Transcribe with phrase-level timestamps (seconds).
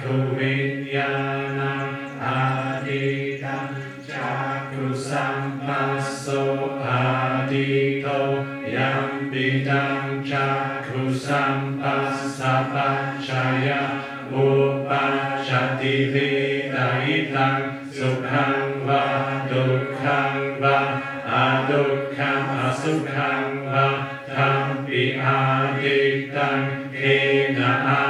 [0.00, 1.12] ทุวิญญา
[1.58, 1.88] ณัง
[2.24, 2.40] อา
[2.86, 3.04] ทิ
[3.44, 3.68] ตัง
[4.10, 4.30] จา
[4.70, 5.68] กุสัมป
[6.24, 7.02] สโอา
[7.50, 7.68] ทิ
[8.02, 8.06] โต
[8.74, 10.48] ยัมปิตังจา
[10.86, 11.82] กุสัมป
[12.16, 13.80] สสะปัจจา
[14.32, 14.48] วุ
[14.88, 15.04] ปั
[15.46, 15.48] ช
[15.80, 16.30] ติวิ
[16.74, 16.88] ตา
[17.34, 17.60] ทัง
[17.96, 19.04] สุขังวะ
[19.50, 19.64] ดุ
[20.02, 20.78] ขังวะ
[21.30, 21.84] อาดุ
[22.16, 23.88] ขังอสุขังวะ
[24.34, 25.38] ธรมปิอา
[25.80, 25.98] ทิ
[26.34, 26.60] ตัง
[26.94, 26.98] เท
[27.58, 28.09] นะ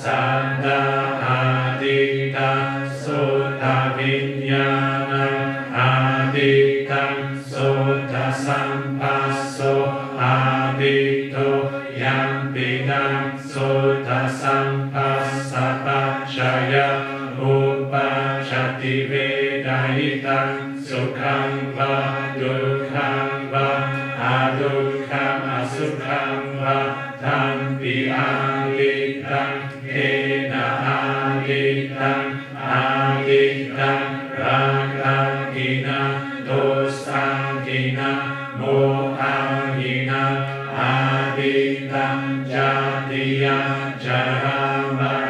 [0.00, 0.80] Santa
[1.20, 4.99] Adita Sota Vinyana
[23.52, 23.68] वा
[24.30, 25.80] आदुःखमसुखं
[26.60, 26.76] वा
[27.22, 29.52] धं विहादितं
[29.92, 30.52] हेन
[30.92, 32.30] आदितम्
[32.76, 34.02] आदितं
[34.40, 35.98] रागागिना
[36.48, 38.10] दोषागिना
[38.60, 40.22] मोहागिना
[40.86, 42.22] आदितं
[42.52, 43.58] जातिया
[44.04, 45.29] जहावा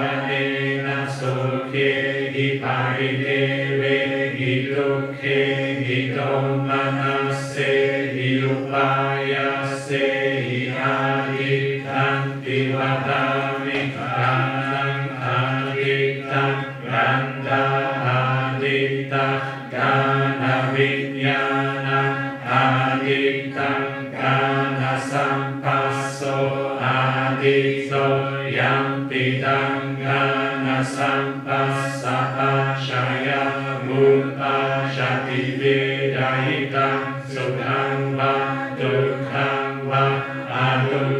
[37.31, 40.05] Sudang va, dukhang va,
[40.51, 41.20] adum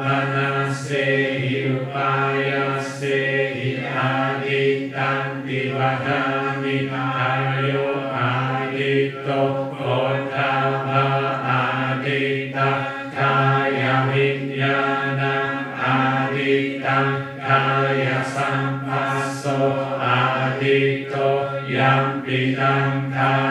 [18.35, 19.45] สัมปัสโส
[20.03, 20.21] อา
[20.59, 20.79] ทิ
[21.09, 21.15] โต
[21.75, 23.50] ยัมปินังคา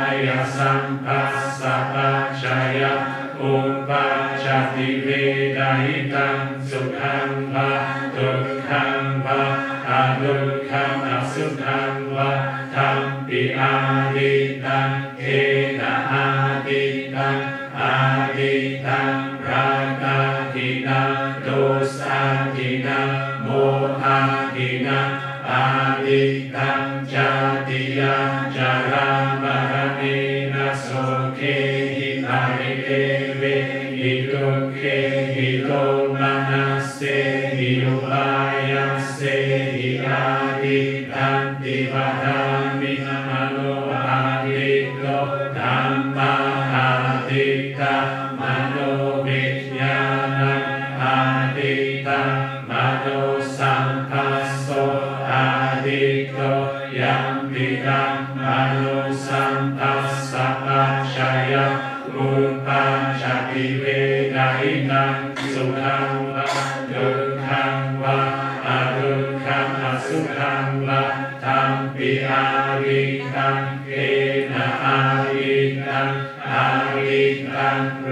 [37.00, 46.32] Sedi Upaya Sedi Adi Tanti Padami Mano Adito Dhamma
[47.24, 50.52] Adita Mano Vijnana
[51.00, 52.20] Adita
[52.68, 54.84] Mano Sankaso
[55.24, 59.08] Adito Yang Tidak Mano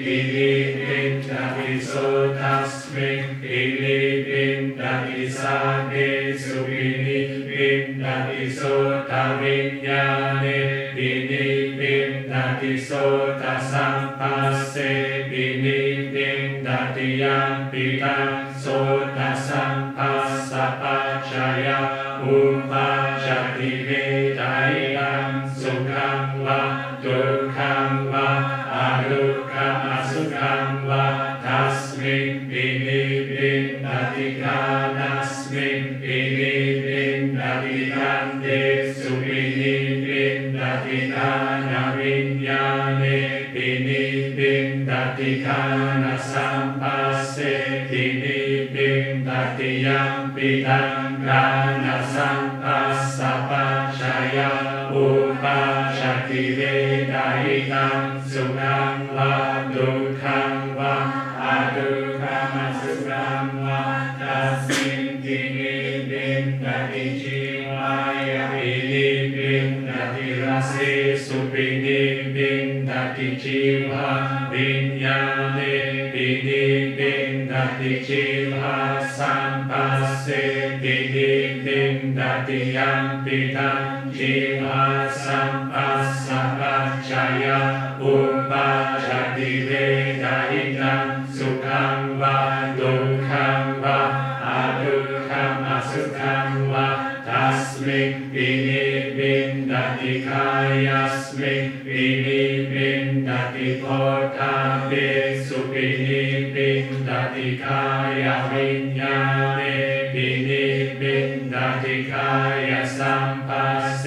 [0.00, 12.80] Ilibin dati so tasmin Ilibin dati sane subini Bin dati so tavinyane Bini bin dati
[12.80, 21.28] so tasam passe Bini bin dati yang pitang so tasam pasapacaya
[22.24, 24.79] Umpa jati vedaya
[41.98, 42.66] วิญญา
[43.00, 43.20] ณิ
[43.52, 44.04] ปินิ
[44.36, 45.62] ปินตติคา
[46.02, 47.54] นาสัมปัสสิ
[47.90, 48.40] ปินิ
[48.72, 51.44] ปินตติยัมปิทังกา
[51.84, 51.99] นา
[83.24, 83.82] ปิตัง
[84.14, 84.82] ทิวา
[85.22, 87.60] สัมปัสสะปัจจายะ
[88.02, 88.14] อุ
[88.50, 88.68] ปา
[89.06, 89.70] จติเว
[90.22, 92.38] ทายิตังสุขังวา
[92.78, 92.94] ดุ
[93.28, 94.00] ขังวา
[94.46, 94.96] อาดุ
[95.28, 96.88] ขังอสุขังวา
[97.28, 98.86] ทัสมิงปินิ
[99.16, 100.46] บินดติคา
[100.86, 103.84] ยัสมิงปินิบินดติโพ
[104.36, 104.54] ธา
[104.88, 104.92] เบ
[105.46, 106.22] สุปินิ
[106.54, 107.82] บินดติคา
[108.22, 109.18] ยวิญญา
[109.58, 109.59] ณ
[112.12, 112.34] กา
[112.70, 114.04] ยสัมปัสเส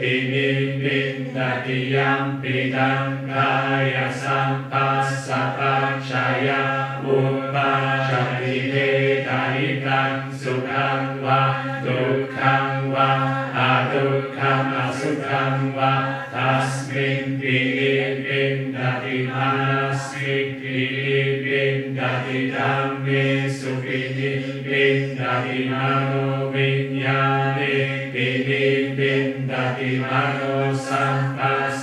[0.00, 0.48] ตินิ
[0.82, 3.52] มิตตติยัมปิตังกา
[3.94, 6.62] ยสัมปัสสะปัจชายา
[7.04, 7.18] อุ
[7.54, 7.72] ปา
[8.08, 8.74] ชติเต
[9.26, 11.42] ตานิตังสุขังวะ
[11.84, 13.39] ทุกขังวะ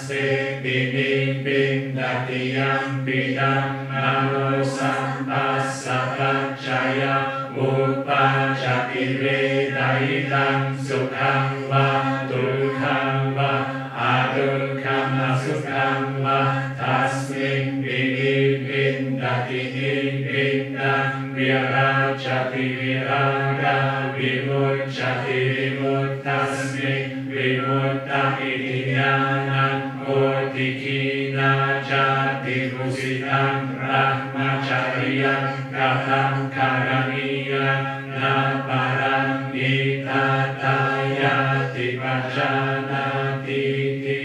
[0.07, 0.25] สิ
[0.63, 1.11] ปินิ
[1.45, 4.35] ปินดติยัมปิดังนาโร
[4.77, 7.15] สัมปัสสะปัจจายะ
[7.55, 7.69] อุ
[8.07, 8.23] ปา
[8.61, 9.25] จติเร
[9.73, 9.79] ไต
[10.31, 11.87] ตังสุขังวะ
[12.29, 12.43] ตุ
[12.81, 13.53] ขังวะ
[13.99, 14.49] อาตุ
[14.83, 15.11] ขัง
[15.41, 16.39] สุขังวะ
[16.79, 18.35] ทัสมิงปินิ
[18.67, 19.93] ปินดตินิ
[20.27, 20.45] ปิ
[20.77, 21.91] ดังวิรา
[22.23, 23.25] ชติวิรา
[23.61, 23.63] ช
[24.15, 24.63] วิมุ
[24.97, 25.46] จติ
[41.37, 43.61] Jati Bhajanati
[44.01, 44.21] Ti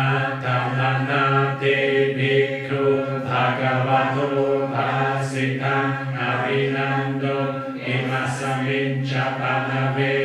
[0.00, 1.76] Atamanati
[2.16, 2.84] Bhikkhu
[3.28, 4.28] Bhagavato
[4.72, 5.88] Bhasitam
[6.28, 7.36] Abhinando
[7.76, 10.19] Ima Samincha Padavir